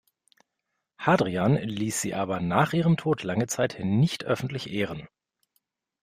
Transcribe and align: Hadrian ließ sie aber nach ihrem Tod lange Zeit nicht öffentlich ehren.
Hadrian 0.97 1.57
ließ 1.57 2.01
sie 2.01 2.15
aber 2.15 2.39
nach 2.39 2.73
ihrem 2.73 2.97
Tod 2.97 3.21
lange 3.21 3.45
Zeit 3.45 3.77
nicht 3.83 4.23
öffentlich 4.23 4.71
ehren. 4.73 5.07